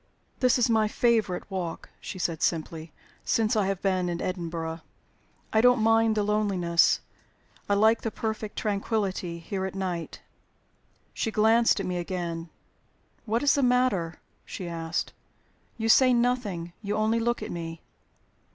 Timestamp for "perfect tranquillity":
8.09-9.37